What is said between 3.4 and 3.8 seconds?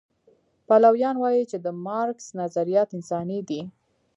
دي.